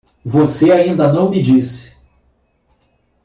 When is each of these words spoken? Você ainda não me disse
Você 0.25 0.71
ainda 0.71 1.13
não 1.13 1.29
me 1.29 1.43
disse 1.43 1.95